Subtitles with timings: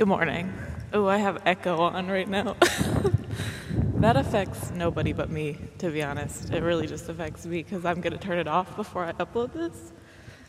[0.00, 0.50] Good morning.
[0.94, 2.56] Oh, I have echo on right now.
[3.96, 6.48] that affects nobody but me, to be honest.
[6.54, 9.52] It really just affects me because I'm going to turn it off before I upload
[9.52, 9.92] this.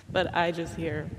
[0.09, 1.11] But I just hear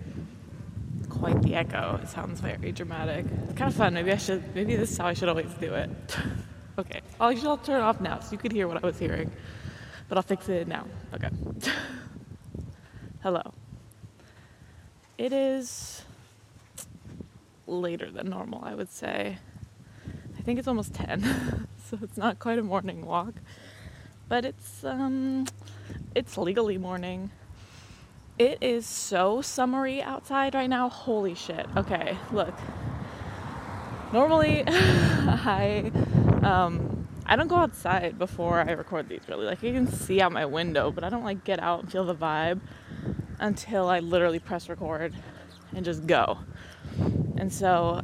[1.10, 2.00] quite the echo.
[2.02, 3.26] It sounds very dramatic.
[3.26, 3.92] It's kind of fun.
[3.92, 5.90] Maybe I should, maybe this is how I should always do it.
[6.78, 7.02] okay.
[7.20, 9.30] I'll, I'll turn it off now so you could hear what I was hearing.
[10.08, 10.86] But I'll fix it now.
[11.12, 11.28] Okay.
[13.22, 13.42] Hello.
[15.18, 16.02] It is
[17.80, 19.38] later than normal, I would say.
[20.38, 23.34] I think it's almost 10, so it's not quite a morning walk,
[24.28, 25.46] but it's um
[26.14, 27.30] it's legally morning.
[28.38, 30.88] It is so summery outside right now.
[30.88, 31.66] Holy shit.
[31.76, 32.54] Okay, look.
[34.12, 35.92] Normally I
[36.42, 39.46] um I don't go outside before I record these really.
[39.46, 42.04] Like you can see out my window, but I don't like get out and feel
[42.04, 42.60] the vibe
[43.38, 45.14] until I literally press record
[45.74, 46.38] and just go.
[47.42, 48.02] And so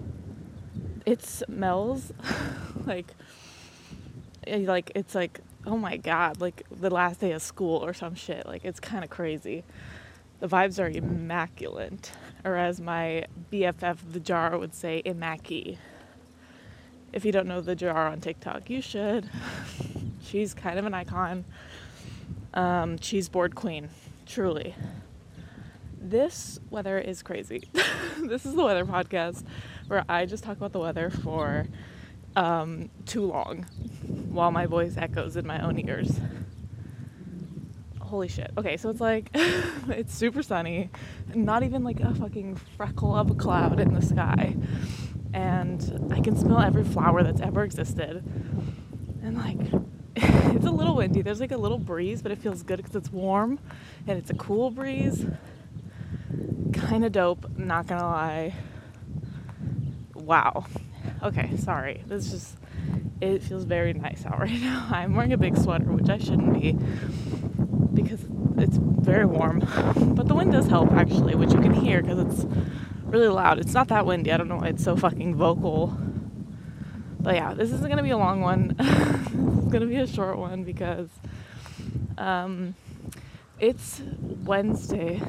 [1.06, 2.12] it smells
[2.86, 3.14] like
[4.48, 8.16] eh, like it's like oh my god, like the last day of school or some
[8.16, 8.46] shit.
[8.46, 9.62] Like it's kind of crazy.
[10.40, 12.10] The vibes are immaculate,
[12.44, 15.78] or as my BFF the jar would say, immacky.
[17.12, 19.30] If you don't know the jar on TikTok, you should.
[20.20, 21.44] She's kind of an icon.
[22.54, 23.88] Um, cheese board queen,
[24.26, 24.74] truly
[26.00, 27.68] this weather is crazy.
[28.22, 29.44] this is the weather podcast
[29.88, 31.66] where I just talk about the weather for
[32.36, 33.64] um, too long
[34.28, 36.20] while my voice echoes in my own ears.
[38.00, 38.52] Holy shit.
[38.56, 40.90] Okay, so it's like, it's super sunny,
[41.34, 44.56] not even like a fucking freckle of a cloud in the sky.
[45.34, 48.24] And I can smell every flower that's ever existed.
[49.22, 49.82] And like,
[50.16, 51.20] it's a little windy.
[51.20, 53.58] There's like a little breeze, but it feels good because it's warm
[54.06, 55.26] and it's a cool breeze
[56.72, 58.54] kind of dope, not gonna lie.
[60.14, 60.66] Wow.
[61.22, 62.02] Okay, sorry.
[62.06, 62.56] This just
[63.20, 64.88] it feels very nice out right now.
[64.90, 66.72] I'm wearing a big sweater, which I shouldn't be
[67.94, 68.24] because
[68.56, 69.60] it's very warm.
[70.14, 72.46] But the wind does help actually, which you can hear because it's
[73.04, 73.58] really loud.
[73.58, 74.32] It's not that windy.
[74.32, 75.96] I don't know why it's so fucking vocal.
[77.20, 78.76] But yeah, this isn't gonna be a long one.
[78.78, 81.08] it's gonna be a short one because
[82.16, 82.74] um,
[83.60, 84.00] it's
[84.44, 85.20] Wednesday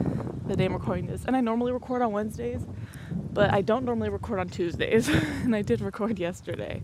[0.46, 1.26] the day I'm recording this.
[1.26, 2.62] And I normally record on Wednesdays,
[3.12, 5.08] but I don't normally record on Tuesdays.
[5.44, 6.84] and I did record yesterday.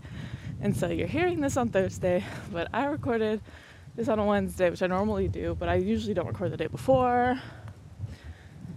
[0.60, 3.40] And so you're hearing this on Thursday, but I recorded
[3.94, 6.66] this on a Wednesday, which I normally do, but I usually don't record the day
[6.66, 7.40] before.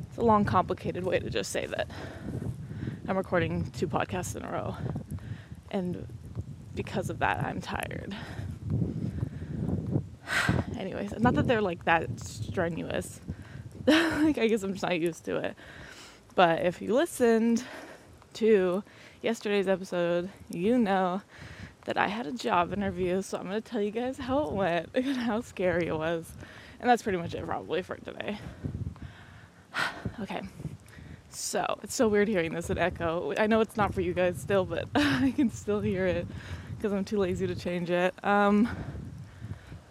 [0.08, 1.90] It's a long, complicated way to just say that
[3.08, 4.76] I'm recording two podcasts in a row.
[5.72, 6.08] And
[6.76, 8.16] because of that, I'm tired.
[10.80, 13.20] Anyways, not that they're like that strenuous
[13.88, 15.56] like I guess I'm just not used to it.
[16.36, 17.64] But if you listened
[18.36, 18.84] to
[19.22, 21.22] yesterday's episode, you know
[21.86, 24.90] that I had a job interview, so I'm gonna tell you guys how it went
[24.94, 26.32] and how scary it was.
[26.80, 28.38] And that's pretty much it probably for today.
[30.22, 30.42] okay.
[31.32, 33.34] So it's so weird hearing this at echo.
[33.38, 36.28] I know it's not for you guys still, but I can still hear it
[36.76, 38.14] because I'm too lazy to change it.
[38.24, 38.70] Um,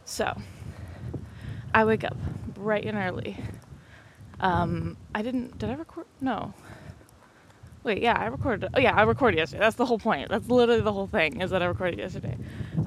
[0.05, 0.37] so
[1.75, 2.17] I wake up
[2.55, 3.37] bright and early
[4.41, 5.59] um, I didn't.
[5.59, 6.07] Did I record?
[6.21, 6.55] No.
[7.85, 8.71] Wait, yeah, I recorded.
[8.75, 9.61] Oh, yeah, I recorded yesterday.
[9.61, 10.29] That's the whole point.
[10.29, 12.37] That's literally the whole thing is that I recorded yesterday.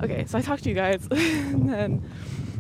[0.04, 2.10] Okay, so I talked to you guys, and then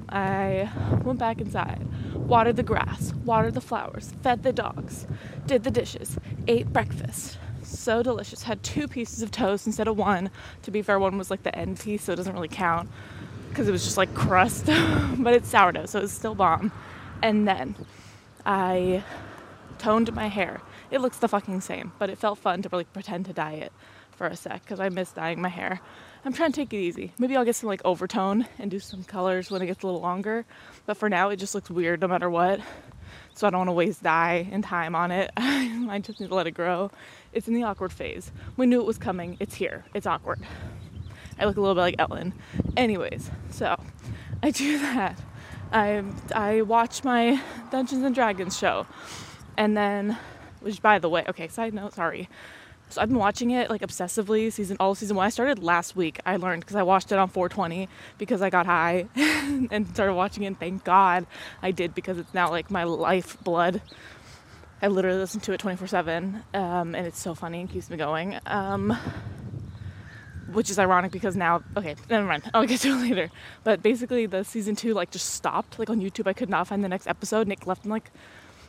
[0.09, 0.69] I
[1.03, 5.05] went back inside, watered the grass, watered the flowers, fed the dogs,
[5.45, 6.17] did the dishes,
[6.47, 7.37] ate breakfast.
[7.63, 8.43] So delicious.
[8.43, 10.31] Had two pieces of toast instead of one.
[10.63, 12.89] To be fair, one was like the end piece, so it doesn't really count
[13.51, 14.65] because it was just like crust,
[15.17, 16.71] but it's sourdough, so it's still bomb.
[17.21, 17.75] And then
[18.45, 19.03] I
[19.77, 20.61] toned my hair.
[20.89, 23.71] It looks the fucking same, but it felt fun to really pretend to dye it
[24.11, 25.79] for a sec because I miss dyeing my hair.
[26.23, 27.11] I'm trying to take it easy.
[27.17, 30.01] Maybe I'll get some like overtone and do some colors when it gets a little
[30.01, 30.45] longer,
[30.85, 32.59] but for now it just looks weird no matter what.
[33.33, 35.31] So I don't want to waste dye and time on it.
[35.37, 36.91] I just need to let it grow.
[37.33, 38.31] It's in the awkward phase.
[38.57, 39.37] We knew it was coming.
[39.39, 39.85] It's here.
[39.93, 40.39] It's awkward.
[41.41, 42.33] I look a little bit like Ellen.
[42.77, 43.75] Anyways, so
[44.43, 45.19] I do that.
[45.71, 46.03] I
[46.35, 47.41] I watch my
[47.71, 48.85] Dungeons and Dragons show,
[49.57, 50.17] and then,
[50.59, 52.29] which by the way, okay, side note, sorry.
[52.89, 55.25] So I've been watching it like obsessively season all season one.
[55.25, 56.19] I started last week.
[56.25, 57.87] I learned because I watched it on 420
[58.17, 60.47] because I got high and started watching it.
[60.47, 61.25] And thank God
[61.61, 63.81] I did because it's now like my lifeblood.
[64.81, 67.95] I literally listen to it 24 um, 7 and it's so funny and keeps me
[67.95, 68.37] going.
[68.45, 68.97] Um,
[70.53, 73.29] which is ironic because now okay never mind i'll get to it later
[73.63, 76.83] but basically the season two like just stopped like on youtube i could not find
[76.83, 78.11] the next episode nick left like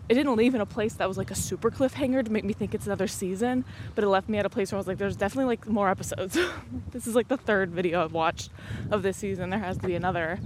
[0.09, 2.53] it didn't leave in a place that was like a super cliffhanger to make me
[2.53, 3.65] think it's another season,
[3.95, 5.89] but it left me at a place where I was like, there's definitely like more
[5.89, 6.37] episodes.
[6.91, 8.51] this is like the third video I've watched
[8.91, 9.51] of this season.
[9.51, 10.41] There has to be another.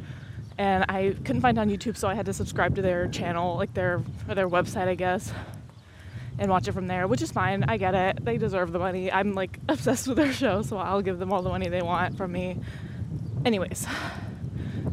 [0.58, 3.74] And I couldn't find on YouTube, so I had to subscribe to their channel, like
[3.74, 5.32] their or their website, I guess,
[6.38, 7.64] and watch it from there, which is fine.
[7.64, 8.24] I get it.
[8.24, 9.10] They deserve the money.
[9.10, 12.16] I'm like obsessed with their show, so I'll give them all the money they want
[12.16, 12.58] from me.
[13.44, 13.86] Anyways,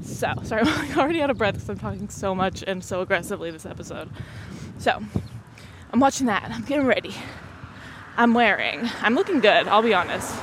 [0.02, 3.52] so sorry, I'm already out of breath because I'm talking so much and so aggressively
[3.52, 4.10] this episode.
[4.78, 5.02] So,
[5.92, 6.50] I'm watching that.
[6.52, 7.14] I'm getting ready.
[8.16, 10.36] I'm wearing, I'm looking good, I'll be honest.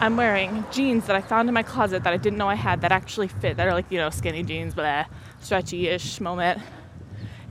[0.00, 2.80] I'm wearing jeans that I found in my closet that I didn't know I had
[2.80, 5.06] that actually fit, that are like, you know, skinny jeans, but a
[5.40, 6.60] stretchy ish moment.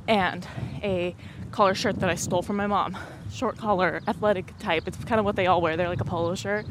[0.10, 0.46] And
[0.82, 1.16] a
[1.54, 2.98] collar shirt that I stole from my mom.
[3.32, 4.88] Short collar, athletic type.
[4.88, 5.78] It's kind of what they all wear.
[5.78, 6.66] They're like a polo shirt.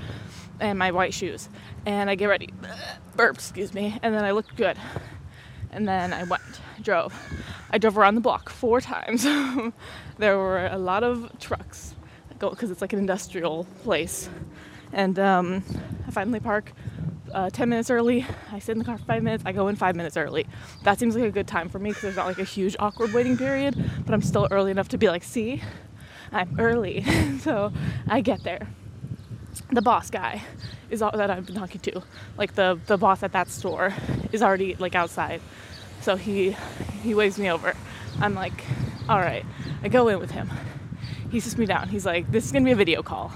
[0.61, 1.49] And my white shoes.
[1.87, 2.51] And I get ready.
[3.17, 3.99] Burp, excuse me.
[4.03, 4.77] And then I looked good.
[5.71, 6.43] And then I went,
[6.83, 7.15] drove.
[7.71, 9.23] I drove around the block four times.
[10.19, 11.95] there were a lot of trucks
[12.39, 14.29] because it's like an industrial place.
[14.93, 15.65] And um,
[16.07, 16.73] I finally park
[17.33, 18.27] uh, 10 minutes early.
[18.51, 19.43] I sit in the car for five minutes.
[19.47, 20.47] I go in five minutes early.
[20.85, 23.13] That seems like a good time for me because there's not like a huge awkward
[23.13, 23.75] waiting period,
[24.05, 25.63] but I'm still early enough to be like, see,
[26.31, 27.05] I'm early.
[27.41, 27.73] so
[28.09, 28.69] I get there.
[29.71, 30.43] The boss guy
[30.91, 32.03] is all that I've been talking to,
[32.39, 33.95] like the the boss at that store,
[34.33, 35.43] is already like outside.
[36.01, 36.57] So he
[37.03, 37.75] he waves me over.
[38.21, 38.65] I'm like,
[39.09, 39.45] all right.
[39.83, 40.51] I go in with him.
[41.31, 41.89] He sits me down.
[41.89, 43.33] He's like, this is gonna be a video call.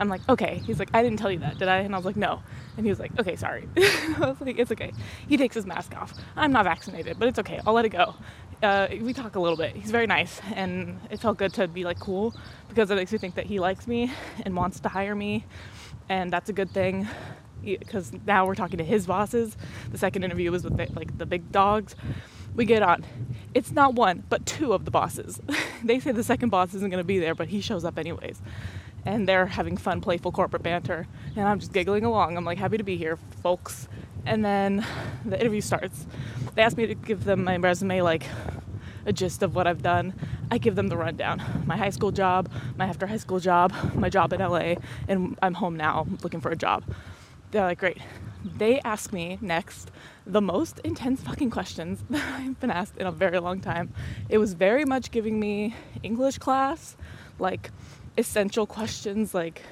[0.00, 0.62] I'm like, okay.
[0.66, 1.78] He's like, I didn't tell you that, did I?
[1.78, 2.42] And I was like, no.
[2.76, 3.68] And he was like, okay, sorry.
[3.76, 4.92] I was like, it's okay.
[5.28, 6.14] He takes his mask off.
[6.36, 7.60] I'm not vaccinated, but it's okay.
[7.66, 8.14] I'll let it go.
[8.62, 9.76] Uh, we talk a little bit.
[9.76, 12.34] He's very nice, and it felt good to be like cool
[12.68, 14.12] because it makes me think that he likes me
[14.42, 15.46] and wants to hire me,
[16.10, 17.08] and that's a good thing
[17.62, 19.56] because now we're talking to his bosses.
[19.90, 21.94] The second interview was with the, like the big dogs.
[22.54, 23.04] We get on.
[23.54, 25.40] It's not one, but two of the bosses.
[25.84, 28.42] they say the second boss isn't going to be there, but he shows up anyways.
[29.06, 31.06] And they're having fun, playful corporate banter.
[31.36, 32.36] And I'm just giggling along.
[32.36, 33.88] I'm like, happy to be here, folks.
[34.26, 34.86] And then
[35.24, 36.06] the interview starts.
[36.54, 38.26] They ask me to give them my resume, like
[39.06, 40.14] a gist of what I've done.
[40.50, 44.08] I give them the rundown my high school job, my after high school job, my
[44.08, 44.74] job in LA,
[45.08, 46.84] and I'm home now looking for a job.
[47.50, 47.98] They're like, great.
[48.44, 49.90] They ask me next
[50.26, 53.92] the most intense fucking questions that I've been asked in a very long time.
[54.28, 56.96] It was very much giving me English class,
[57.38, 57.70] like
[58.16, 59.62] essential questions like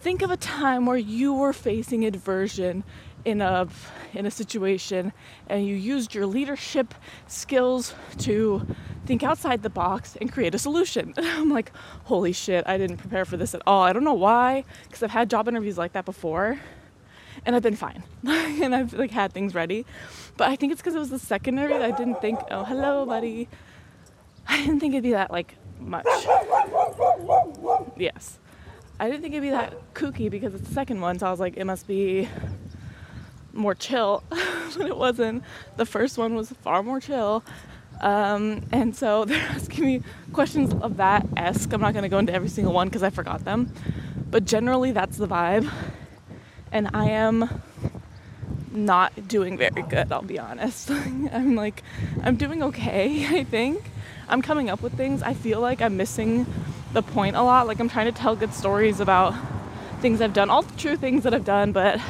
[0.00, 2.84] think of a time where you were facing aversion
[3.24, 3.66] in a
[4.12, 5.12] in a situation
[5.48, 6.94] and you used your leadership
[7.26, 8.66] skills to
[9.06, 11.14] think outside the box and create a solution.
[11.16, 11.72] I'm like,
[12.04, 13.82] holy shit, I didn't prepare for this at all.
[13.82, 16.58] I don't know why, because I've had job interviews like that before
[17.44, 18.02] and I've been fine.
[18.26, 19.86] and I've like had things ready.
[20.36, 23.06] But I think it's because it was the second interview I didn't think, oh hello
[23.06, 23.48] buddy.
[24.46, 26.04] I didn't think it'd be that like much.
[27.96, 28.38] Yes.
[28.98, 31.40] I didn't think it'd be that kooky because it's the second one, so I was
[31.40, 32.28] like, it must be
[33.52, 34.22] more chill.
[34.30, 35.42] but it wasn't.
[35.76, 37.44] The first one was far more chill.
[38.00, 40.02] Um, and so they're asking me
[40.32, 41.72] questions of that esque.
[41.72, 43.72] I'm not going to go into every single one because I forgot them.
[44.30, 45.70] But generally, that's the vibe.
[46.72, 47.62] And I am
[48.72, 50.90] not doing very good, I'll be honest.
[50.90, 51.82] I'm like,
[52.22, 53.90] I'm doing okay, I think.
[54.28, 55.22] I'm coming up with things.
[55.22, 56.46] I feel like I'm missing
[56.94, 57.66] the point a lot.
[57.66, 59.34] Like, I'm trying to tell good stories about
[60.00, 62.00] things I've done, all the true things that I've done, but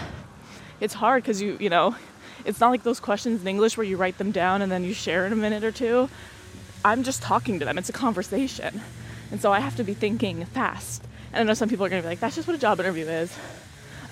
[0.81, 1.97] it's hard because you, you know,
[2.45, 4.93] it's not like those questions in English where you write them down and then you
[4.93, 6.09] share in a minute or two.
[6.85, 7.79] I'm just talking to them.
[7.79, 8.83] It's a conversation.
[9.31, 11.03] And so I have to be thinking fast.
[11.33, 12.79] And I know some people are going to be like, that's just what a job
[12.79, 13.35] interview is.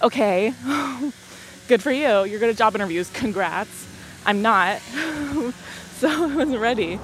[0.02, 0.54] Okay,
[1.68, 2.24] good for you.
[2.24, 3.10] You're good at job interviews.
[3.10, 3.86] Congrats.
[4.24, 4.80] I'm not.
[5.98, 6.98] so I wasn't ready.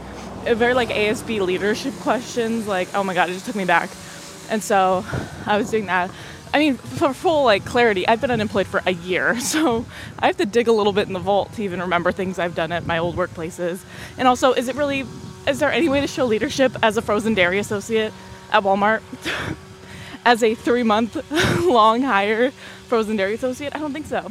[0.45, 3.91] Very like ASB leadership questions, like, oh my God, it just took me back.
[4.51, 5.05] And so
[5.47, 6.11] I was doing that.
[6.53, 9.85] I mean, for full like clarity, I've been unemployed for a year, so
[10.19, 12.55] I have to dig a little bit in the vault to even remember things I've
[12.55, 13.81] done at my old workplaces.
[14.17, 15.05] And also, is it really?
[15.47, 18.13] Is there any way to show leadership as a frozen dairy associate
[18.53, 19.03] at Walmart?
[20.29, 22.51] as a three-month-long hire
[22.87, 23.75] frozen dairy associate?
[23.75, 24.31] I don't think so.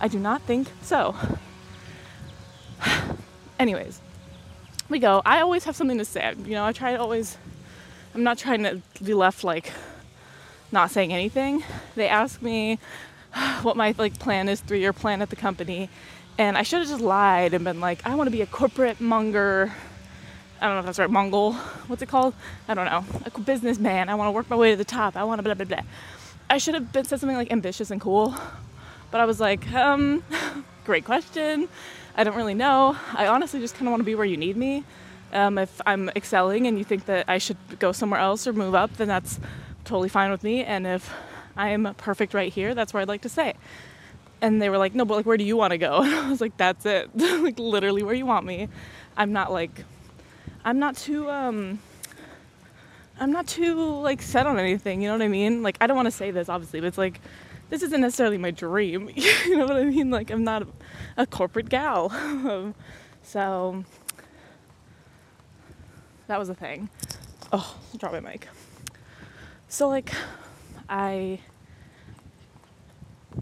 [0.00, 1.14] I do not think so.
[3.58, 4.00] Anyways,
[4.90, 5.22] we go.
[5.24, 6.34] I always have something to say.
[6.44, 7.38] You know, I try to always.
[8.14, 9.72] I'm not trying to be left like
[10.72, 11.64] not saying anything.
[11.94, 12.78] They ask me
[13.62, 15.88] what my like plan is, three year plan at the company,
[16.38, 19.00] and I should have just lied and been like, I want to be a corporate
[19.00, 19.72] monger.
[20.60, 21.54] I don't know if that's right, Mongol.
[21.86, 22.34] What's it called?
[22.68, 23.04] I don't know.
[23.24, 24.10] A businessman.
[24.10, 25.16] I want to work my way to the top.
[25.16, 25.82] I want to blah blah blah.
[26.50, 28.34] I should have been said something like ambitious and cool,
[29.10, 30.22] but I was like, um,
[30.84, 31.68] great question.
[32.14, 32.96] I don't really know.
[33.14, 34.84] I honestly just kind of want to be where you need me.
[35.32, 38.74] Um, if I'm excelling and you think that I should go somewhere else or move
[38.74, 39.38] up, then that's
[39.84, 40.64] totally fine with me.
[40.64, 41.12] And if
[41.56, 43.54] I am perfect right here, that's where I'd like to stay.
[44.42, 46.02] And they were like, no, but like, where do you want to go?
[46.02, 47.10] And I was like, that's it.
[47.14, 48.68] like, literally where you want me.
[49.16, 49.84] I'm not like,
[50.64, 51.78] I'm not too, um,
[53.20, 55.02] I'm not too like set on anything.
[55.02, 55.62] You know what I mean?
[55.62, 57.20] Like, I don't want to say this, obviously, but it's like,
[57.70, 59.10] this isn't necessarily my dream.
[59.14, 60.10] you know what I mean?
[60.10, 60.66] Like, I'm not a,
[61.16, 62.10] a corporate gal.
[63.22, 63.84] so,
[66.26, 66.90] that was a thing.
[67.52, 68.48] Oh, drop my mic.
[69.68, 70.12] So, like,
[70.88, 71.40] I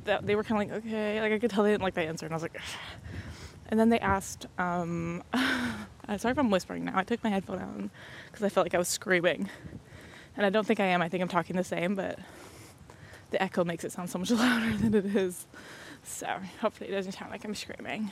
[0.05, 2.03] that they were kind of like okay like i could tell they didn't like the
[2.03, 2.61] answer and i was like
[3.69, 5.23] and then they asked um
[6.17, 7.91] sorry if i'm whispering now i took my headphone out
[8.27, 9.49] because i felt like i was screaming
[10.37, 12.19] and i don't think i am i think i'm talking the same but
[13.31, 15.47] the echo makes it sound so much louder than it is
[16.03, 16.27] so
[16.61, 18.11] hopefully it doesn't sound like i'm screaming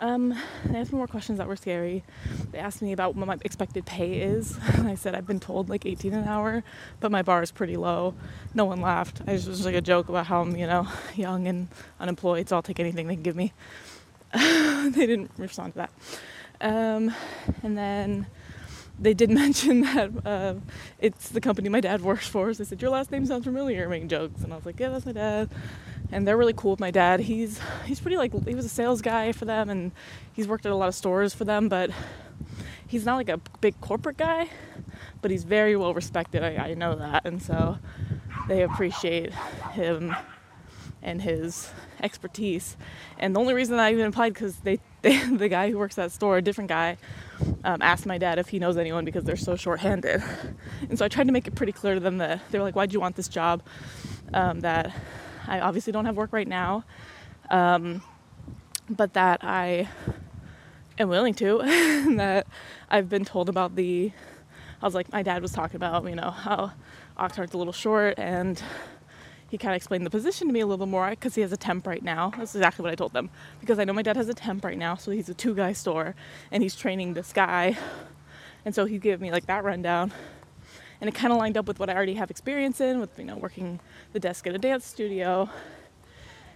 [0.00, 2.04] um, they asked me more questions that were scary.
[2.50, 4.58] They asked me about what my expected pay is.
[4.74, 6.62] And I said I've been told like 18 an hour,
[7.00, 8.14] but my bar is pretty low.
[8.52, 9.22] No one laughed.
[9.26, 11.68] I just was like a joke about how I'm, you know, young and
[12.00, 13.52] unemployed, so I'll take anything they can give me.
[14.34, 15.90] they didn't respond to that.
[16.60, 17.14] Um,
[17.62, 18.26] and then
[18.98, 20.54] they did mention that uh,
[20.98, 22.52] it's the company my dad works for.
[22.52, 24.42] So they said, Your last name sounds familiar, making jokes.
[24.42, 25.50] And I was like, Yeah, that's my dad
[26.12, 27.20] and they're really cool with my dad.
[27.20, 29.92] He's he's pretty like he was a sales guy for them and
[30.32, 31.90] he's worked at a lot of stores for them, but
[32.86, 34.48] he's not like a big corporate guy,
[35.20, 36.42] but he's very well respected.
[36.42, 37.78] I, I know that, and so
[38.48, 39.32] they appreciate
[39.72, 40.14] him
[41.02, 41.70] and his
[42.04, 42.76] expertise.
[43.18, 46.04] And the only reason I even applied because they, they, the guy who works at
[46.04, 46.98] that store, a different guy,
[47.64, 50.22] um, asked my dad if he knows anyone because they're so short-handed.
[50.88, 52.76] And so I tried to make it pretty clear to them that they were like,
[52.76, 53.62] "Why'd you want this job?"
[54.34, 54.94] Um, that
[55.48, 56.84] I obviously don't have work right now,
[57.50, 58.02] um,
[58.88, 59.88] but that I
[60.98, 61.58] am willing to,
[62.16, 62.46] that
[62.90, 64.12] I've been told about the.
[64.82, 66.72] I was like, my dad was talking about, you know, how
[67.16, 68.62] Oxnard's a little short, and
[69.50, 71.56] he kind of explained the position to me a little more because he has a
[71.56, 72.32] temp right now.
[72.36, 74.78] That's exactly what I told them because I know my dad has a temp right
[74.78, 76.14] now, so he's a two guy store
[76.50, 77.76] and he's training this guy,
[78.64, 80.12] and so he gave me like that rundown
[81.00, 83.26] and it kind of lined up with what I already have experience in, with you
[83.26, 83.78] know working
[84.12, 85.50] the desk at a dance studio.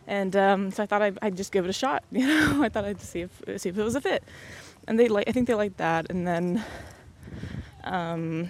[0.07, 2.03] And um, so I thought I'd, I'd, just give it a shot.
[2.11, 4.25] You know, I thought I'd see if see if it was a fit.
[4.87, 6.11] And they like, I think they liked that.
[6.11, 6.65] And then,
[7.85, 8.49] um,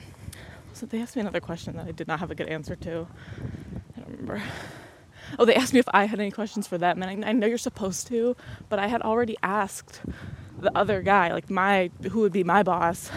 [0.73, 3.09] so they asked me another question that I did not have a good answer to.
[4.10, 4.42] Remember.
[5.38, 7.46] Oh, they asked me if I had any questions for them, and I, I know
[7.46, 8.34] you're supposed to,
[8.68, 10.00] but I had already asked
[10.58, 13.10] the other guy, like my who would be my boss,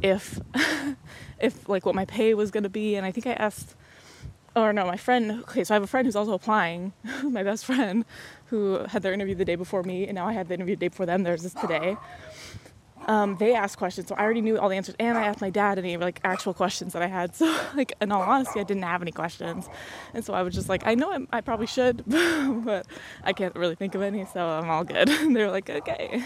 [0.00, 0.40] if
[1.40, 3.74] if like what my pay was gonna be, and I think I asked,
[4.54, 5.42] or no, my friend.
[5.42, 6.92] Okay, so I have a friend who's also applying,
[7.24, 8.04] my best friend,
[8.46, 10.80] who had their interview the day before me, and now I had the interview the
[10.80, 11.24] day before them.
[11.24, 11.96] There's this today.
[13.06, 15.50] Um, they asked questions, so I already knew all the answers, and I asked my
[15.50, 17.34] dad any like actual questions that I had.
[17.44, 19.68] So, like, in all honesty, I didn't have any questions,
[20.14, 22.86] and so I was just like, I know I, I probably should, but
[23.24, 25.08] I can't really think of any, so I'm all good.
[25.24, 26.22] And they were like, okay,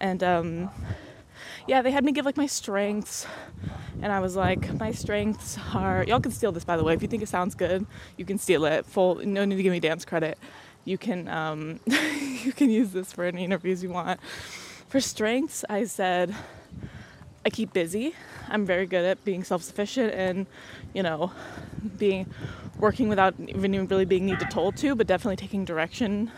[0.00, 0.70] and um,
[1.66, 3.26] yeah, they had me give like my strengths,
[4.02, 6.04] and I was like, my strengths are.
[6.04, 6.94] Y'all can steal this, by the way.
[6.94, 8.84] If you think it sounds good, you can steal it.
[8.86, 10.36] Full, no need to give me dance credit.
[10.84, 11.80] You can, um,
[12.44, 14.20] you can use this for any interviews you want.
[14.94, 16.32] For strengths, I said,
[17.44, 18.14] I keep busy.
[18.48, 20.46] I'm very good at being self-sufficient and,
[20.92, 21.32] you know,
[21.98, 22.32] being
[22.78, 26.30] working without even really being needed told to, but definitely taking direction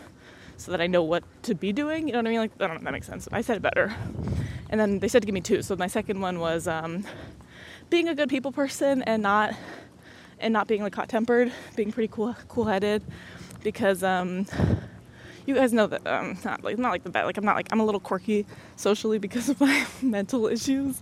[0.57, 2.07] so that I know what to be doing.
[2.07, 2.39] You know what I mean?
[2.39, 3.27] Like, I don't know if that makes sense.
[3.31, 3.95] I said it better.
[4.71, 5.61] And then they said to give me two.
[5.61, 7.05] So my second one was um,
[7.91, 9.53] being a good people person and not
[10.39, 13.03] and not being like hot tempered, being pretty cool cool headed,
[13.61, 14.47] because um,
[15.47, 17.69] you guys know that um, not like not like the bad like I'm not like
[17.71, 21.01] I'm a little quirky socially because of my mental issues.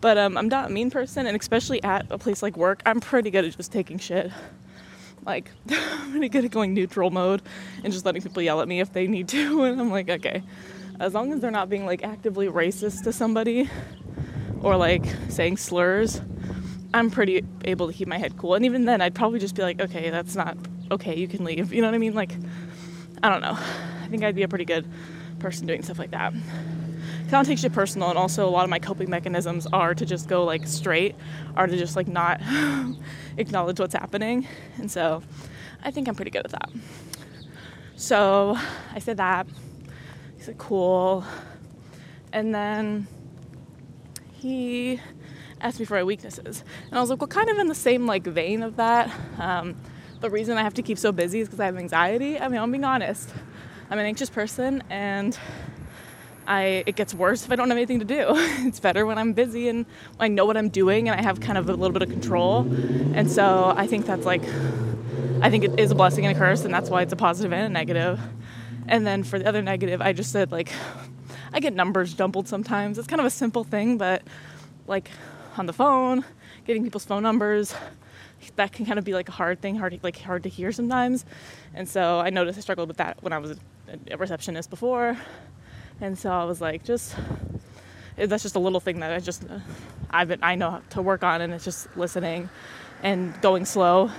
[0.00, 3.00] But um, I'm not a mean person, and especially at a place like work, I'm
[3.00, 4.30] pretty good at just taking shit.
[5.24, 7.40] Like, I'm pretty good at going neutral mode
[7.82, 9.64] and just letting people yell at me if they need to.
[9.64, 10.42] And I'm like, okay,
[11.00, 13.70] as long as they're not being like actively racist to somebody
[14.60, 16.20] or like saying slurs,
[16.92, 18.54] I'm pretty able to keep my head cool.
[18.54, 20.58] And even then, I'd probably just be like, okay, that's not
[20.90, 21.72] okay, you can leave.
[21.72, 22.14] You know what I mean?
[22.14, 22.36] Like,
[23.22, 23.56] I don't know.
[23.56, 24.86] I think I'd be a pretty good
[25.38, 26.32] person doing stuff like that.
[26.32, 30.06] I don't take shit personal, and also a lot of my coping mechanisms are to
[30.06, 31.16] just go like straight,
[31.56, 32.40] are to just like not
[33.36, 34.46] acknowledge what's happening.
[34.78, 35.22] And so
[35.82, 36.70] I think I'm pretty good at that.
[37.96, 38.56] So
[38.94, 39.48] I said that.
[40.36, 41.24] He said, cool.
[42.32, 43.08] And then
[44.32, 45.00] he
[45.60, 46.62] asked me for my weaknesses.
[46.86, 49.10] And I was like, well, kind of in the same like vein of that.
[49.38, 49.74] Um,
[50.26, 52.36] the reason I have to keep so busy is because I have anxiety.
[52.36, 53.32] I mean, I'm being honest.
[53.88, 55.38] I'm an anxious person and
[56.48, 58.24] I it gets worse if I don't have anything to do.
[58.66, 59.86] it's better when I'm busy and
[60.18, 62.62] I know what I'm doing and I have kind of a little bit of control.
[63.14, 64.42] And so I think that's like
[65.42, 67.52] I think it is a blessing and a curse and that's why it's a positive
[67.52, 68.18] and a negative.
[68.88, 70.72] And then for the other negative, I just said like
[71.52, 72.98] I get numbers jumbled sometimes.
[72.98, 74.24] It's kind of a simple thing, but
[74.88, 75.08] like
[75.56, 76.24] on the phone,
[76.64, 77.76] getting people's phone numbers,
[78.56, 81.24] that can kind of be like a hard thing, hard like hard to hear sometimes.
[81.74, 83.58] And so I noticed I struggled with that when I was
[84.10, 85.16] a receptionist before.
[86.00, 87.16] And so I was like, just
[88.16, 89.44] that's just a little thing that I just
[90.10, 92.48] I've been I know to work on, and it's just listening
[93.02, 94.10] and going slow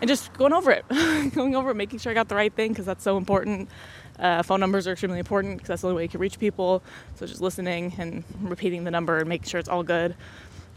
[0.00, 0.84] and just going over it,
[1.34, 3.68] going over it, making sure I got the right thing because that's so important.
[4.18, 6.82] Uh, phone numbers are extremely important because that's the only way you can reach people.
[7.16, 10.14] So just listening and repeating the number and making sure it's all good.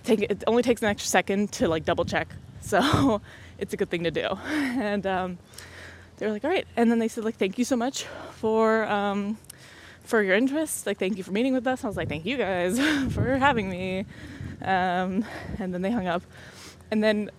[0.04, 2.28] Take it only takes an extra second to like double check,
[2.62, 3.22] so
[3.58, 4.28] it's a good thing to do.
[4.74, 5.38] And um,
[6.18, 8.06] they were like, all right, and then they said like, thank you so much
[8.36, 8.86] for.
[8.86, 9.38] Um,
[10.04, 10.86] for your interest.
[10.86, 11.84] Like, thank you for meeting with us.
[11.84, 12.80] I was like, thank you guys
[13.14, 14.06] for having me.
[14.62, 15.26] Um,
[15.60, 16.24] and then they hung up.
[16.92, 17.32] And then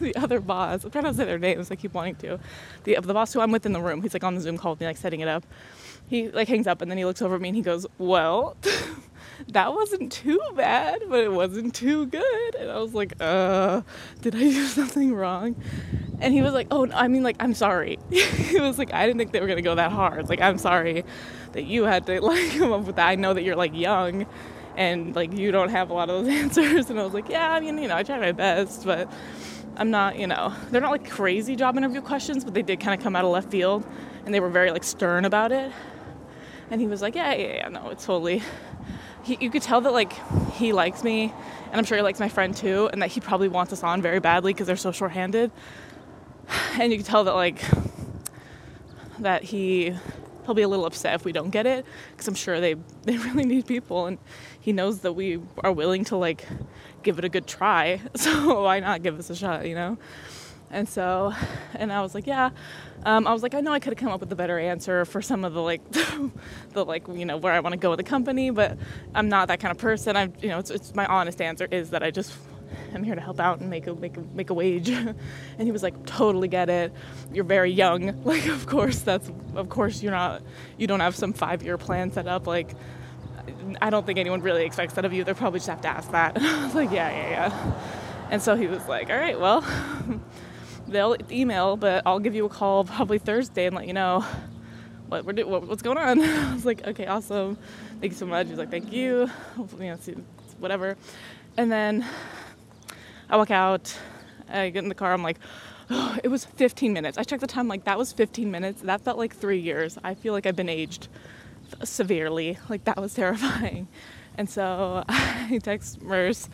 [0.00, 2.38] the other boss, I'm trying to say their names, I keep wanting to.
[2.84, 4.72] The, the boss who I'm with in the room, he's like on the Zoom call
[4.72, 5.44] with me, like setting it up.
[6.08, 8.56] He like hangs up and then he looks over at me and he goes, Well,
[9.48, 12.54] that wasn't too bad, but it wasn't too good.
[12.54, 13.82] And I was like, Uh,
[14.22, 15.56] did I do something wrong?
[16.20, 17.98] And he was like, Oh, I mean, like, I'm sorry.
[18.10, 20.28] he was like, I didn't think they were gonna go that hard.
[20.28, 21.04] Like, I'm sorry
[21.52, 23.08] that you had to like come up with that.
[23.08, 24.26] I know that you're like young
[24.76, 26.90] and like you don't have a lot of those answers.
[26.90, 29.10] And I was like, yeah, I mean, you know, I try my best, but
[29.76, 32.98] I'm not, you know, they're not like crazy job interview questions, but they did kind
[32.98, 33.86] of come out of left field
[34.24, 35.72] and they were very like stern about it.
[36.70, 38.42] And he was like, yeah, yeah, yeah, no, it's totally.
[39.24, 40.12] He, you could tell that like
[40.52, 41.32] he likes me,
[41.70, 44.02] and I'm sure he likes my friend too, and that he probably wants us on
[44.02, 45.50] very badly because they're so short-handed.
[46.78, 47.62] And you could tell that like
[49.20, 49.94] that he
[50.44, 53.16] he'll be a little upset if we don't get it because I'm sure they they
[53.16, 54.18] really need people and
[54.60, 56.46] he knows that we are willing to like
[57.02, 59.98] give it a good try so why not give us a shot you know
[60.74, 61.32] and so
[61.74, 62.50] and I was like yeah
[63.06, 65.04] um, I was like I know I could have come up with a better answer
[65.04, 65.80] for some of the like
[66.72, 68.76] the like you know where I want to go with the company but
[69.14, 71.90] I'm not that kind of person I'm you know it's, it's my honest answer is
[71.90, 72.34] that I just
[72.92, 74.88] I'm here to help out and make a make a, make a wage.
[74.88, 75.16] and
[75.58, 76.92] he was like, totally get it.
[77.32, 78.22] You're very young.
[78.24, 80.42] Like, of course, that's of course you're not.
[80.78, 82.46] You don't have some five year plan set up.
[82.46, 82.74] Like,
[83.80, 85.24] I don't think anyone really expects that of you.
[85.24, 86.38] They probably just have to ask that.
[86.40, 87.72] I was like, yeah, yeah, yeah.
[88.30, 89.62] And so he was like, all right, well,
[90.94, 94.24] they'll email, but I'll give you a call probably Thursday and let you know
[95.08, 96.22] what we're what, what's going on.
[96.22, 97.58] I was like, okay, awesome.
[98.00, 98.48] Thank you so much.
[98.48, 99.28] He's like, thank you.
[99.78, 99.98] You know,
[100.58, 100.96] whatever.
[101.56, 102.06] And then
[103.28, 103.96] I walk out,
[104.48, 105.38] I get in the car, I'm like,
[105.90, 107.18] oh, it was 15 minutes.
[107.18, 108.82] I checked the time, like, that was 15 minutes.
[108.82, 109.98] That felt like three years.
[110.02, 111.08] I feel like I've been aged
[111.82, 112.58] severely.
[112.68, 113.88] Like, that was terrifying.
[114.36, 116.48] And so I text Merce,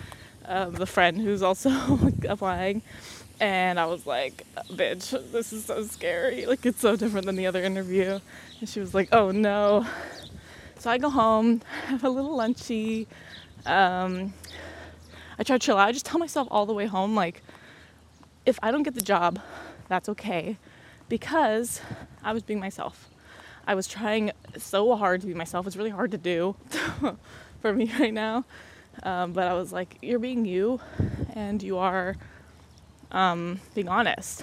[0.51, 1.71] um, the friend who's also
[2.29, 2.83] applying,
[3.41, 6.45] and I was like, bitch, this is so scary.
[6.45, 8.21] Like, it's so different than the other interview.
[8.61, 9.87] And she was like, oh no.
[10.79, 13.07] So I go home, have a little lunchy.
[13.65, 14.35] Um,
[15.39, 15.89] I try to chill out.
[15.89, 17.43] I just tell myself all the way home, like,
[18.45, 19.41] if I don't get the job,
[19.89, 20.59] that's okay
[21.09, 21.81] because
[22.23, 23.09] I was being myself.
[23.67, 25.67] I was trying so hard to be myself.
[25.67, 26.57] It's really hard to do
[27.61, 28.45] for me right now.
[29.03, 30.81] Um, but I was like, you're being you
[31.35, 32.17] and you are
[33.11, 34.43] um, being honest.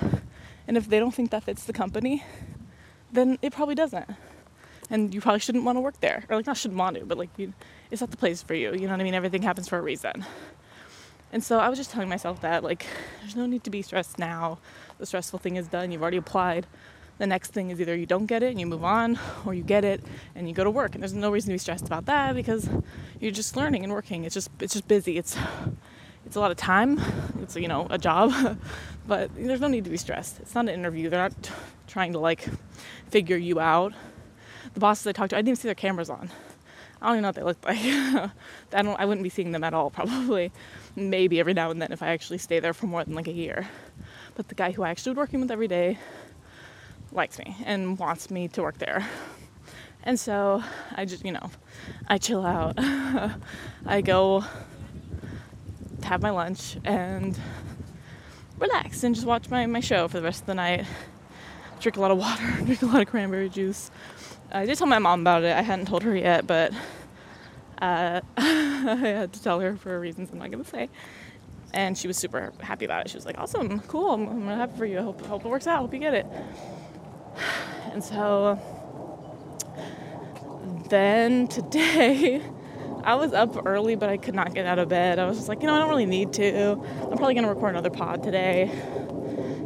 [0.67, 2.24] And if they don't think that fits the company,
[3.12, 4.10] then it probably doesn't.
[4.89, 6.24] And you probably shouldn't want to work there.
[6.30, 7.54] Or, like, not shouldn't want to, but like, you,
[7.91, 8.74] it's not the place for you.
[8.74, 9.13] You know what I mean?
[9.13, 10.26] Everything happens for a reason.
[11.32, 12.86] And so I was just telling myself that, like,
[13.20, 14.60] there's no need to be stressed now.
[14.98, 16.65] The stressful thing is done, you've already applied.
[17.17, 19.63] The next thing is either you don't get it and you move on, or you
[19.63, 20.03] get it
[20.36, 20.93] and you go to work.
[20.93, 22.69] And there's no reason to be stressed about that because
[23.19, 24.23] you're just learning and working.
[24.23, 25.17] It's just it's just busy.
[25.17, 25.38] It's
[26.25, 27.01] it's a lot of time.
[27.41, 28.60] It's you know a job,
[29.08, 30.39] but there's no need to be stressed.
[30.39, 31.10] It's not an interview.
[31.10, 31.51] They're not
[31.88, 32.47] trying to like
[33.10, 33.93] figure you out.
[34.73, 36.30] The bosses I talked to, I didn't even see their cameras on.
[37.01, 37.77] I don't even know what they look like.
[38.73, 38.99] I don't.
[38.99, 40.51] I wouldn't be seeing them at all probably
[40.95, 43.34] maybe every now and then if I actually stay there for more than like a
[43.34, 43.67] year.
[44.36, 45.97] But the guy who I actually was working with every day
[47.12, 49.08] likes me and wants me to work there.
[50.04, 50.63] And so
[50.96, 51.52] I just, you know,
[52.08, 52.76] I chill out.
[53.86, 54.43] I go
[56.04, 57.38] have my lunch and
[58.58, 60.86] relax and just watch my, my show for the rest of the night.
[61.80, 63.91] Drink a lot of water, drink a lot of cranberry juice.
[64.52, 65.56] I did tell my mom about it.
[65.56, 66.72] I hadn't told her yet, but
[67.82, 70.89] uh, I had to tell her for reasons I'm not going to say.
[71.74, 73.10] And she was super happy about it.
[73.10, 75.00] She was like, awesome, cool, I'm, I'm happy for you.
[75.00, 75.80] I hope, hope it works out.
[75.80, 76.26] I hope you get it.
[77.91, 78.60] And so
[80.89, 82.41] then today,
[83.04, 85.19] I was up early, but I could not get out of bed.
[85.19, 86.71] I was just like, you know, I don't really need to.
[86.71, 88.69] I'm probably gonna record another pod today,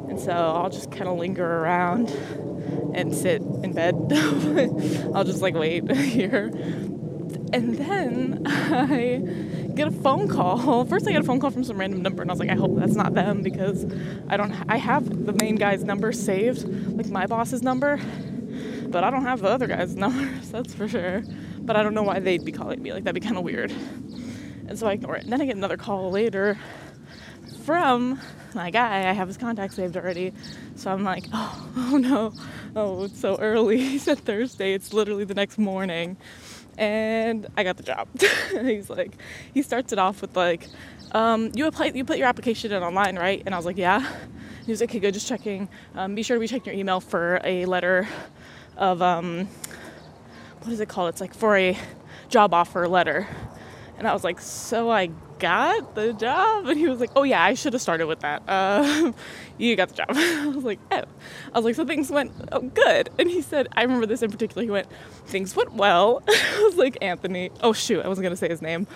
[0.07, 2.09] and so I'll just kind of linger around
[2.93, 3.95] and sit in bed.
[5.15, 6.51] I'll just like wait here.
[7.53, 9.21] And then I
[9.75, 10.85] get a phone call.
[10.89, 12.55] First, I get a phone call from some random number, and I was like, I
[12.55, 13.85] hope that's not them because
[14.29, 14.53] I don't.
[14.69, 17.99] I have the main guy's number saved, like my boss's number,
[18.87, 20.51] but I don't have the other guy's numbers.
[20.51, 21.23] That's for sure.
[21.59, 22.93] But I don't know why they'd be calling me.
[22.93, 23.71] Like that'd be kind of weird.
[24.67, 25.23] And so I ignore it.
[25.23, 26.57] And then I get another call later
[27.63, 28.19] from
[28.53, 29.09] my guy.
[29.09, 30.33] I have his contact saved already.
[30.75, 32.33] So I'm like, oh, oh no,
[32.75, 33.77] oh, it's so early.
[33.81, 34.73] He said Thursday.
[34.73, 36.17] It's literally the next morning.
[36.77, 38.07] And I got the job.
[38.51, 39.17] He's like,
[39.53, 40.67] he starts it off with like,
[41.11, 43.43] um, you apply, you put your application in online, right?
[43.45, 43.99] And I was like, yeah.
[44.65, 45.69] He was like, okay, good, just checking.
[45.95, 48.07] Um, be sure to be checking your email for a letter
[48.77, 49.47] of, um,
[50.61, 51.09] what is it called?
[51.09, 51.77] It's like for a
[52.29, 53.27] job offer letter.
[53.97, 55.09] And I was like, so I
[55.41, 56.67] got the job?
[56.67, 58.43] And he was like, oh yeah, I should have started with that.
[58.47, 59.11] Uh,
[59.57, 60.07] you got the job.
[60.11, 61.03] I was like, oh.
[61.51, 63.09] I was like, so things went oh, good.
[63.19, 64.63] And he said, I remember this in particular.
[64.63, 64.87] He went,
[65.25, 66.23] things went well.
[66.29, 67.49] I was like, Anthony.
[67.61, 68.87] Oh shoot, I wasn't gonna say his name.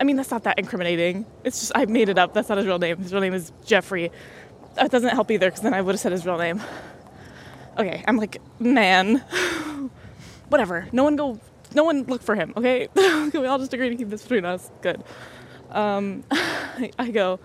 [0.00, 1.26] I mean, that's not that incriminating.
[1.44, 2.32] It's just I made it up.
[2.32, 2.96] That's not his real name.
[2.98, 4.10] His real name is Jeffrey.
[4.76, 6.62] That doesn't help either, because then I would have said his real name.
[7.76, 9.18] Okay, I'm like, man,
[10.48, 10.86] whatever.
[10.92, 11.38] No one go.
[11.74, 12.54] No one look for him.
[12.56, 14.70] Okay, Can we all just agree to keep this between us.
[14.80, 15.04] Good
[15.70, 16.24] um,
[16.98, 17.40] I go,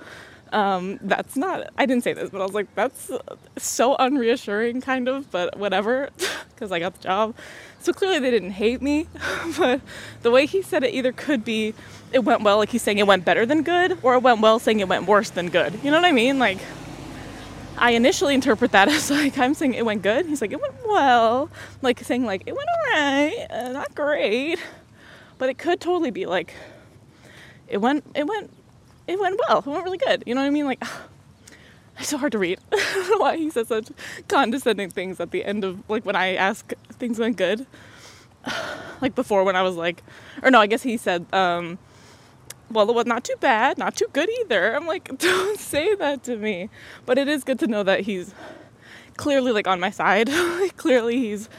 [0.51, 3.11] um, that's not, I didn't say this, but I was like, that's
[3.57, 6.09] so unreassuring, kind of, but whatever,
[6.53, 7.35] because I got the job.
[7.79, 9.07] So clearly they didn't hate me,
[9.57, 9.81] but
[10.21, 11.73] the way he said it either could be
[12.11, 14.57] it went well, like he's saying it went better than good, or it went well,
[14.59, 15.77] saying it went worse than good.
[15.83, 16.39] You know what I mean?
[16.39, 16.59] Like,
[17.77, 20.25] I initially interpret that as like I'm saying it went good.
[20.25, 21.49] He's like it went well,
[21.81, 24.59] like saying like it went alright, uh, not great,
[25.37, 26.53] but it could totally be like
[27.75, 28.49] it went it went
[29.05, 29.59] it went well.
[29.59, 30.23] It went really good.
[30.25, 30.65] You know what I mean?
[30.65, 30.81] Like
[31.99, 32.57] it's so hard to read.
[33.17, 33.89] Why he says such
[34.29, 37.67] condescending things at the end of like when I ask things went good.
[39.01, 40.03] like before when I was like
[40.41, 41.77] or no, I guess he said um
[42.71, 44.73] well, it was not too bad, not too good either.
[44.73, 46.69] I'm like, don't say that to me.
[47.05, 48.33] But it is good to know that he's
[49.17, 50.29] clearly like on my side.
[50.77, 51.49] clearly he's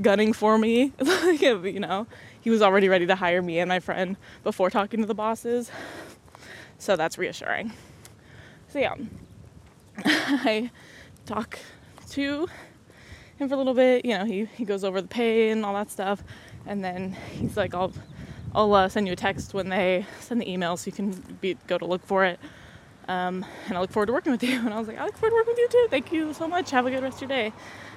[0.00, 0.94] gunning for me.
[0.98, 2.06] like, you know,
[2.46, 5.68] he was already ready to hire me and my friend before talking to the bosses.
[6.78, 7.72] So that's reassuring.
[8.68, 8.94] So yeah,
[10.04, 10.70] I
[11.24, 11.58] talk
[12.10, 12.46] to
[13.36, 14.04] him for a little bit.
[14.04, 16.22] You know, he, he goes over the pay and all that stuff.
[16.66, 17.92] And then he's like, I'll,
[18.54, 21.56] I'll uh, send you a text when they send the email so you can be,
[21.66, 22.38] go to look for it.
[23.08, 24.60] Um, and I look forward to working with you.
[24.64, 25.88] And I was like, I look forward to working with you too.
[25.90, 26.70] Thank you so much.
[26.70, 27.52] Have a good rest of your day.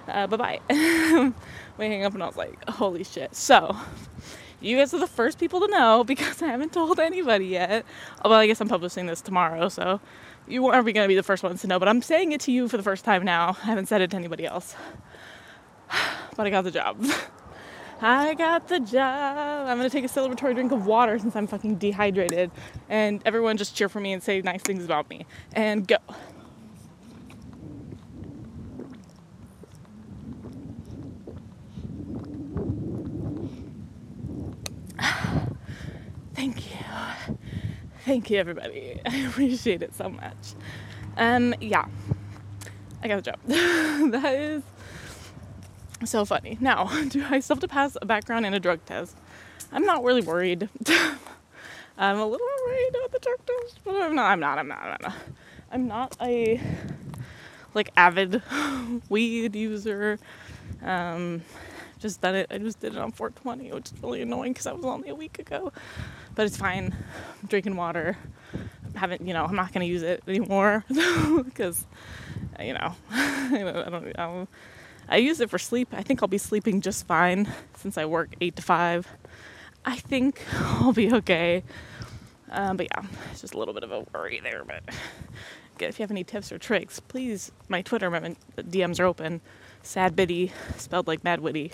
[0.07, 0.59] Uh, bye bye.
[1.77, 3.35] we hang up and I was like, holy shit.
[3.35, 3.75] So,
[4.61, 7.85] you guys are the first people to know because I haven't told anybody yet.
[8.23, 9.99] Well, I guess I'm publishing this tomorrow, so
[10.47, 12.51] you aren't going to be the first ones to know, but I'm saying it to
[12.51, 13.57] you for the first time now.
[13.63, 14.75] I haven't said it to anybody else.
[16.35, 17.03] But I got the job.
[18.01, 19.67] I got the job.
[19.67, 22.49] I'm gonna take a celebratory drink of water since I'm fucking dehydrated.
[22.87, 25.25] And everyone just cheer for me and say nice things about me.
[25.51, 25.97] And go.
[36.35, 37.37] Thank you.
[38.09, 38.99] Thank you, everybody.
[39.05, 40.55] I appreciate it so much.
[41.15, 41.85] Um, yeah,
[43.03, 43.37] I got a job.
[43.45, 44.63] that is
[46.05, 46.57] so funny.
[46.59, 49.15] Now, do I still have to pass a background and a drug test?
[49.71, 50.69] I'm not really worried.
[51.99, 54.31] I'm a little worried about the drug test, but I'm not.
[54.31, 54.57] I'm not.
[54.57, 54.81] I'm not.
[54.81, 55.15] I'm not.
[55.71, 56.59] I'm not a
[57.75, 58.41] like avid
[59.09, 60.17] weed user.
[60.81, 61.43] Um,
[61.99, 62.47] just done it.
[62.49, 65.15] I just did it on 420, which is really annoying because that was only a
[65.15, 65.71] week ago.
[66.35, 66.95] But it's fine.
[67.41, 68.17] I'm drinking water.
[68.95, 70.83] I haven't, you know, I'm not going to use it anymore
[71.45, 71.85] because,
[72.59, 74.49] you know, I don't, I don't,
[75.07, 75.89] I use it for sleep.
[75.91, 79.07] I think I'll be sleeping just fine since I work 8 to 5.
[79.85, 81.63] I think I'll be okay.
[82.51, 84.63] Um, but yeah, it's just a little bit of a worry there.
[84.65, 84.83] But
[85.79, 88.09] if you have any tips or tricks, please, my Twitter
[88.57, 89.41] DMs are open.
[89.83, 91.71] Sad Biddy, spelled like Mad Witty.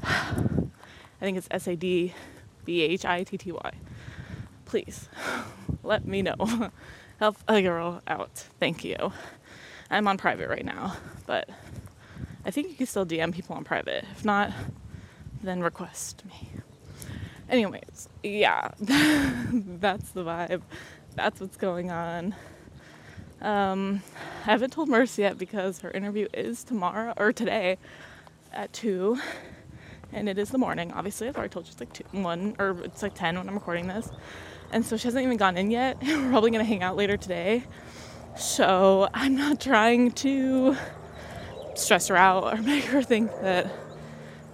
[0.04, 2.14] I think it's S A D
[2.64, 3.72] B H I T T Y.
[4.64, 5.08] Please
[5.82, 6.36] let me know.
[7.18, 8.44] Help a girl out.
[8.60, 9.12] Thank you.
[9.90, 11.48] I'm on private right now, but
[12.44, 14.04] I think you can still DM people on private.
[14.12, 14.52] If not,
[15.42, 16.50] then request me.
[17.48, 20.62] Anyways, yeah, that's the vibe.
[21.14, 22.34] That's what's going on.
[23.40, 24.02] Um,
[24.42, 27.78] I haven't told Mercy yet because her interview is tomorrow or today
[28.52, 29.18] at 2
[30.12, 30.92] and it is the morning.
[30.92, 33.54] Obviously, I've already told you it's like two, one or it's like ten when I'm
[33.54, 34.10] recording this,
[34.72, 35.98] and so she hasn't even gone in yet.
[36.02, 37.64] We're probably gonna hang out later today,
[38.36, 40.76] so I'm not trying to
[41.74, 43.72] stress her out or make her think that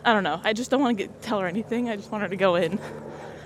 [0.05, 0.41] I don't know.
[0.43, 1.89] I just don't want to get, tell her anything.
[1.89, 2.79] I just want her to go in.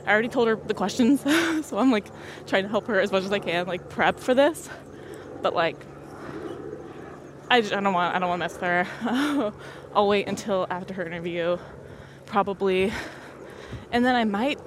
[0.06, 1.20] I already told her the questions,
[1.66, 2.06] so I'm like
[2.46, 4.68] trying to help her as much as I can, like prep for this.
[5.42, 5.76] But like,
[7.50, 9.52] I, just, I don't want I don't want to mess with her.
[9.94, 11.58] I'll wait until after her interview,
[12.26, 12.92] probably,
[13.92, 14.58] and then I might.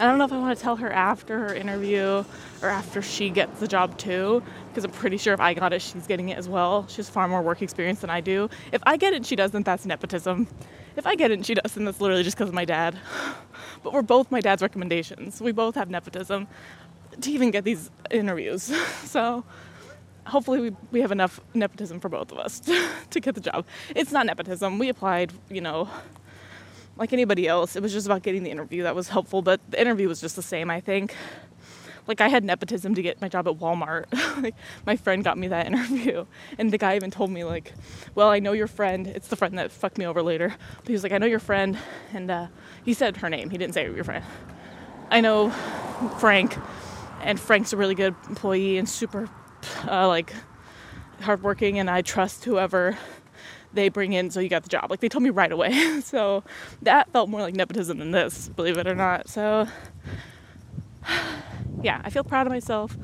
[0.00, 2.24] I don't know if I want to tell her after her interview
[2.62, 5.82] or after she gets the job too, because I'm pretty sure if I got it,
[5.82, 6.86] she's getting it as well.
[6.86, 8.48] She has far more work experience than I do.
[8.70, 10.46] If I get it and she doesn't, that's nepotism.
[10.96, 12.96] If I get it and she doesn't, that's literally just because of my dad.
[13.82, 15.40] But we're both my dad's recommendations.
[15.40, 16.46] We both have nepotism
[17.20, 18.72] to even get these interviews.
[19.08, 19.42] So
[20.26, 23.64] hopefully we, we have enough nepotism for both of us to, to get the job.
[23.96, 24.78] It's not nepotism.
[24.78, 25.88] We applied, you know,
[26.98, 27.76] like anybody else.
[27.76, 30.36] It was just about getting the interview that was helpful, but the interview was just
[30.36, 31.14] the same, I think.
[32.06, 34.06] Like I had nepotism to get my job at Walmart.
[34.42, 34.54] like
[34.86, 36.26] my friend got me that interview,
[36.58, 37.74] and the guy even told me like,
[38.14, 39.06] "Well, I know your friend.
[39.06, 41.38] It's the friend that fucked me over later." But he was like, "I know your
[41.38, 41.78] friend,"
[42.14, 42.46] and uh,
[42.82, 43.50] he said her name.
[43.50, 44.24] He didn't say your friend.
[45.10, 45.50] I know
[46.18, 46.56] Frank,
[47.20, 49.28] and Frank's a really good employee and super
[49.86, 50.32] uh, like
[51.20, 52.96] hardworking, and I trust whoever
[53.72, 54.90] they bring in so you got the job.
[54.90, 56.00] Like they told me right away.
[56.04, 56.44] so
[56.82, 59.28] that felt more like nepotism than this, believe it or not.
[59.28, 59.66] So
[61.82, 62.96] yeah, I feel proud of myself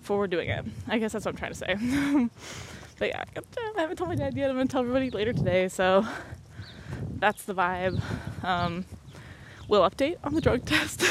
[0.00, 0.64] for doing it.
[0.86, 1.74] I guess that's what I'm trying to say.
[2.98, 3.24] but yeah,
[3.76, 4.50] I haven't told my dad yet.
[4.50, 5.68] I'm gonna tell everybody later today.
[5.68, 6.06] So
[7.18, 8.00] that's the vibe.
[8.44, 8.84] Um,
[9.68, 11.02] we'll update on the drug test.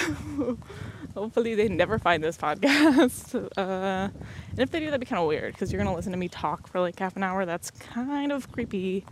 [1.15, 3.49] Hopefully, they never find this podcast.
[3.57, 4.09] Uh,
[4.51, 6.27] and if they do, that'd be kind of weird because you're gonna listen to me
[6.27, 7.45] talk for like half an hour.
[7.45, 9.05] That's kind of creepy.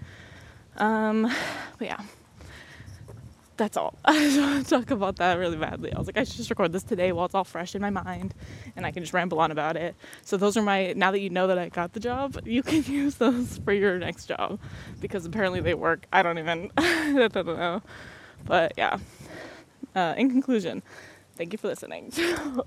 [0.78, 1.24] Um,
[1.78, 2.02] but yeah
[3.58, 3.96] that's all.
[4.06, 5.94] I just want to talk about that really badly.
[5.94, 7.90] I was like, I should just record this today while it's all fresh in my
[7.90, 8.34] mind
[8.76, 9.96] and I can just ramble on about it.
[10.24, 12.84] So, those are my, now that you know that I got the job, you can
[12.84, 14.60] use those for your next job
[15.00, 16.06] because apparently they work.
[16.12, 17.82] I don't even, I don't know.
[18.46, 18.98] But yeah,
[19.96, 20.84] uh, in conclusion,
[21.36, 22.12] thank you for listening.
[22.18, 22.64] oh,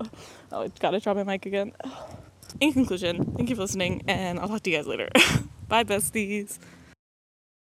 [0.51, 1.73] I gotta drop my mic again.
[2.59, 5.09] In conclusion, thank you for listening and I'll talk to you guys later.
[5.67, 6.59] Bye, besties.